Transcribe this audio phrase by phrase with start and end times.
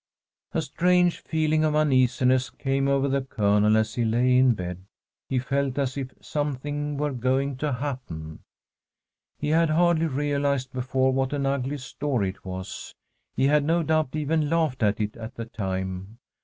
[0.53, 4.83] A strange feeling of uneasiness came over the Colonel as he lay in bed.
[5.29, 8.39] He felt as if something were going to happen.
[9.37, 12.95] He had hardly realized before what an ugly story it was.
[13.35, 16.17] He had no doubt even laughed at it at the time.